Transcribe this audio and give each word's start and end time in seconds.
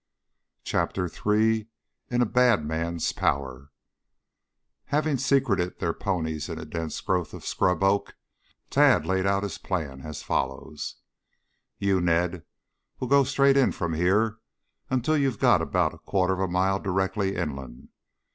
CHAPTER 0.63 1.05
III 1.07 1.67
IN 2.09 2.23
A 2.23 2.25
BAD 2.25 2.65
MAN'S 2.65 3.13
POWER 3.13 3.69
Having 4.85 5.19
secreted 5.19 5.77
their 5.77 5.93
ponies 5.93 6.49
in 6.49 6.57
a 6.57 6.65
dense 6.65 6.99
growth 7.01 7.35
of 7.35 7.45
scrub 7.45 7.83
oak, 7.83 8.15
Tad 8.71 9.05
laid 9.05 9.27
out 9.27 9.43
his 9.43 9.59
plan 9.59 10.01
as 10.01 10.23
follows: 10.23 10.95
"You, 11.77 12.01
Ned, 12.01 12.43
will 12.99 13.09
go 13.09 13.23
straight 13.23 13.57
in 13.57 13.71
from 13.73 13.93
here 13.93 14.39
until 14.89 15.15
you've 15.15 15.37
got 15.37 15.61
about 15.61 15.93
a 15.93 15.99
quarter 15.99 16.33
of 16.33 16.39
a 16.39 16.47
mile 16.47 16.79
directly 16.79 17.35
inland. 17.35 17.89